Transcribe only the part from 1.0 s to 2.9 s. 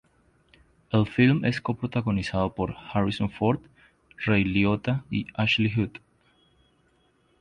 film es co-protagonizado por